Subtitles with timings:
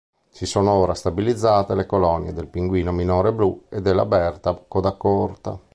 [0.31, 5.59] Si sono ora stabilizzate le colonie del pinguino minore blu e della berta codacorta.